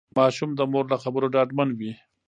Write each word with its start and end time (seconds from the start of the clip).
ماشوم 0.17 0.49
د 0.55 0.61
مور 0.71 0.85
له 0.91 0.97
خبرو 1.03 1.27
ډاډمن 1.35 1.69
وي. 1.79 1.91